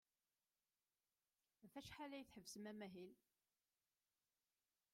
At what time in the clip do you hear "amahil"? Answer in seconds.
2.71-3.13